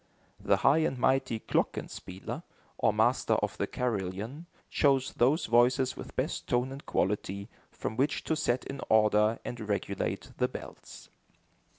The 0.39 0.57
high 0.65 0.79
and 0.79 0.97
mighty 0.97 1.39
klokken 1.39 1.87
spieler, 1.87 2.41
or 2.79 2.91
master 2.91 3.35
of 3.35 3.55
the 3.59 3.67
carillon, 3.67 4.47
chose 4.67 5.13
those 5.13 5.45
voices 5.45 5.95
with 5.95 6.15
best 6.15 6.47
tone 6.47 6.71
and 6.71 6.83
quality, 6.83 7.49
from 7.71 7.97
which 7.97 8.23
to 8.23 8.35
set 8.35 8.65
in 8.65 8.81
order 8.89 9.37
and 9.45 9.59
regulate 9.59 10.31
the 10.37 10.47
bells. 10.47 11.11